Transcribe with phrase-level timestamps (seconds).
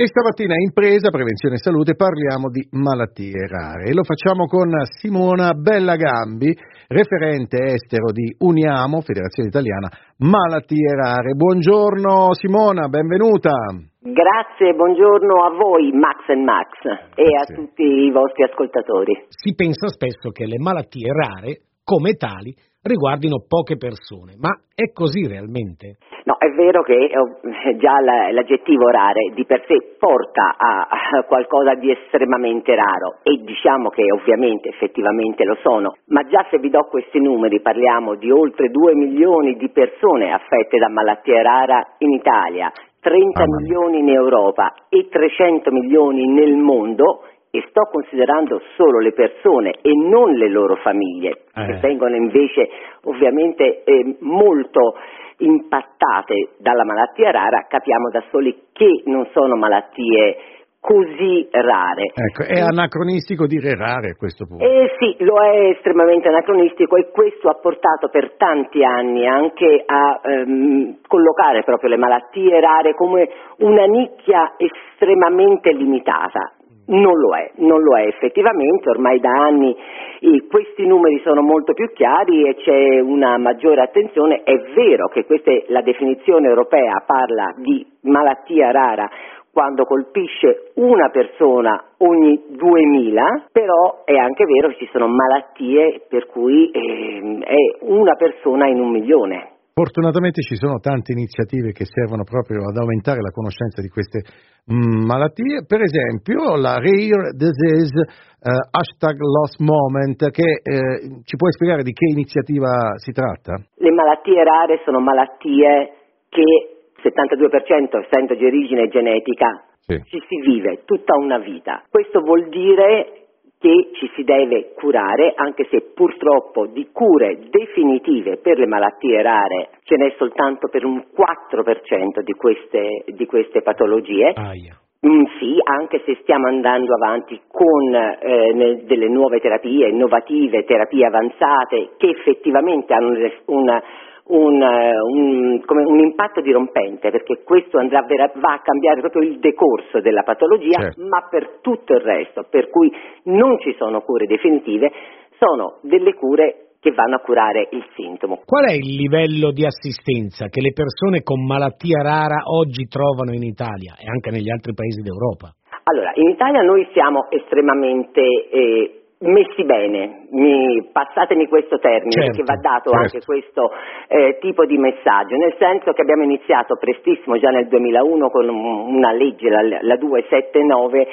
[0.00, 4.70] E stamattina in presa, prevenzione e salute, parliamo di malattie rare e lo facciamo con
[4.94, 6.54] Simona Bellagambi,
[6.86, 11.34] referente estero di Uniamo, Federazione Italiana Malattie Rare.
[11.34, 13.50] Buongiorno Simona, benvenuta.
[13.98, 16.78] Grazie, buongiorno a voi Max and Max
[17.18, 17.54] e Grazie.
[17.54, 19.26] a tutti i vostri ascoltatori.
[19.26, 25.26] Si pensa spesso che le malattie rare, come tali, riguardino poche persone, ma è così
[25.26, 25.98] realmente?
[26.38, 32.74] È vero che eh, già l'aggettivo rare di per sé porta a qualcosa di estremamente
[32.76, 37.60] raro e diciamo che ovviamente effettivamente lo sono, ma già se vi do questi numeri
[37.60, 42.70] parliamo di oltre 2 milioni di persone affette da malattia rara in Italia,
[43.00, 49.72] 30 milioni in Europa e 300 milioni nel mondo e sto considerando solo le persone
[49.82, 51.66] e non le loro famiglie, eh.
[51.66, 52.68] che vengono invece
[53.04, 54.94] ovviamente eh, molto
[55.38, 60.36] impattate dalla malattia rara, capiamo da soli che non sono malattie
[60.80, 62.12] così rare.
[62.14, 64.64] Ecco, è anacronistico dire rare a questo punto.
[64.64, 70.20] Eh sì, lo è estremamente anacronistico e questo ha portato per tanti anni anche a
[70.22, 76.52] ehm, collocare proprio le malattie rare come una nicchia estremamente limitata.
[76.88, 79.76] Non lo è, non lo è effettivamente, ormai da anni
[80.20, 84.42] eh, questi numeri sono molto più chiari e c'è una maggiore attenzione.
[84.42, 89.08] È vero che questa, la definizione europea parla di malattia rara
[89.52, 96.26] quando colpisce una persona ogni 2000, però è anche vero che ci sono malattie per
[96.26, 99.57] cui eh, è una persona in un milione.
[99.78, 104.26] Fortunatamente ci sono tante iniziative che servono proprio ad aumentare la conoscenza di queste
[104.66, 111.36] mh, mm, malattie, per esempio la Rare Disease eh, Hashtag Lost Moment, che eh, ci
[111.38, 113.54] puoi spiegare di che iniziativa si tratta?
[113.54, 119.94] Le malattie rare sono malattie che 72% essendo di origine genetica sì.
[120.10, 121.86] ci si vive tutta una vita.
[121.88, 123.27] Questo vuol dire
[123.58, 129.70] che ci si deve curare, anche se purtroppo di cure definitive per le malattie rare
[129.82, 134.32] ce n'è soltanto per un 4% di queste, di queste patologie.
[134.34, 134.78] Aia.
[135.06, 141.90] Mm, sì, anche se stiamo andando avanti con eh, delle nuove terapie innovative, terapie avanzate
[141.96, 143.16] che effettivamente hanno
[143.46, 143.80] una,
[144.28, 150.00] un, eh, un, un, impatto dirompente perché questo andrà, va a cambiare proprio il decorso
[150.00, 151.02] della patologia, certo.
[151.06, 152.92] ma per tutto il resto, per cui
[153.24, 154.90] non ci sono cure definitive,
[155.38, 158.42] sono delle cure che vanno a curare il sintomo.
[158.44, 163.42] Qual è il livello di assistenza che le persone con malattia rara oggi trovano in
[163.42, 165.52] Italia e anche negli altri paesi d'Europa?
[165.84, 172.42] Allora, in Italia noi siamo estremamente eh, messi bene, mi, passatemi questo termine certo, perché
[172.44, 173.04] va dato certo.
[173.04, 173.72] anche questo
[174.06, 179.12] eh, tipo di messaggio, nel senso che abbiamo iniziato prestissimo già nel 2001 con una
[179.12, 181.06] legge, la, la 279,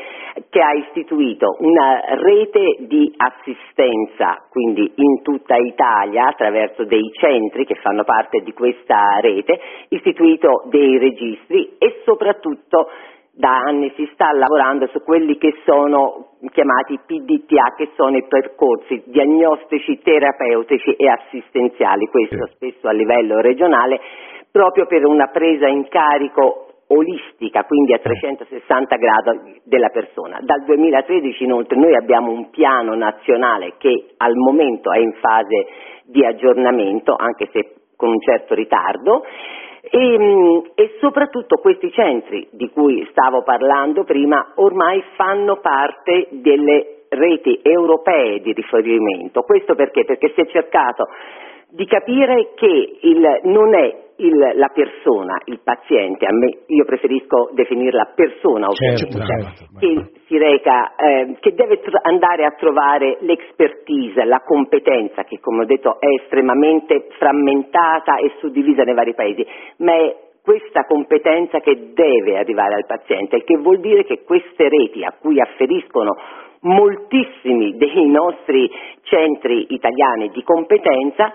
[0.49, 7.75] che ha istituito una rete di assistenza, quindi in tutta Italia attraverso dei centri che
[7.75, 12.89] fanno parte di questa rete, istituito dei registri e soprattutto
[13.38, 19.03] da anni si sta lavorando su quelli che sono chiamati PDTA, che sono i percorsi
[19.07, 24.00] diagnostici, terapeutici e assistenziali, questo spesso a livello regionale,
[24.51, 30.40] proprio per una presa in carico olistica, quindi a 360 gradi della persona.
[30.41, 35.67] Dal 2013 inoltre noi abbiamo un piano nazionale che al momento è in fase
[36.06, 39.23] di aggiornamento, anche se con un certo ritardo,
[39.90, 47.06] e, mm, e, soprattutto questi centri di cui stavo parlando prima ormai fanno parte delle
[47.09, 49.41] reti europee di riferimento.
[49.41, 50.06] Questo perché?
[50.06, 51.07] Perché si è cercato
[51.69, 57.50] di capire che il, non è il, la persona, il paziente, a me, io preferisco
[57.53, 64.24] definirla persona certo, certo, che si reca, eh, che deve tr- andare a trovare l'expertise,
[64.24, 69.46] la competenza che come ho detto è estremamente frammentata e suddivisa nei vari paesi,
[69.78, 74.70] ma è questa competenza che deve arrivare al paziente, il che vuol dire che queste
[74.70, 76.16] reti a cui afferiscono
[76.66, 78.70] moltissimi dei nostri
[79.03, 81.32] centri italiani di competenza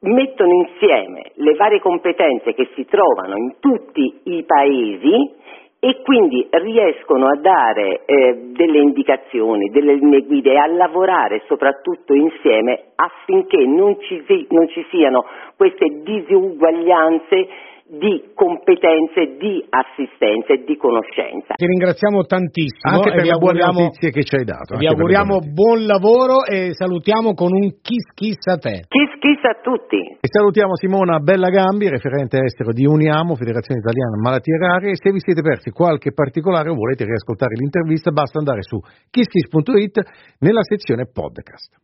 [0.00, 5.42] mettono insieme le varie competenze che si trovano in tutti i paesi
[5.80, 12.14] e quindi riescono a dare eh, delle indicazioni, delle linee guida e a lavorare soprattutto
[12.14, 15.26] insieme affinché non ci, non ci siano
[15.56, 17.48] queste disuguaglianze
[17.86, 21.52] di competenze, di assistenza e di conoscenza.
[21.52, 22.96] Ti ringraziamo tantissimo.
[22.96, 24.76] Anche per le buone notizie che ci hai dato.
[24.76, 28.88] Vi auguriamo buon lavoro e salutiamo con un kiss kiss a te.
[28.88, 30.00] Kiss kiss a tutti.
[30.16, 34.90] E salutiamo Simona Bellagambi, referente estero di Uniamo, Federazione Italiana Malattie Rare.
[34.90, 38.80] E se vi siete persi qualche particolare o volete riascoltare l'intervista, basta andare su
[39.10, 41.68] kisskiss.it nella sezione podcast.